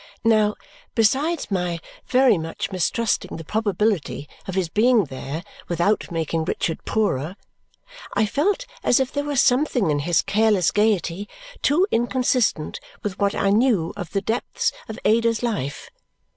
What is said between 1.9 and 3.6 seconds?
very much mistrusting the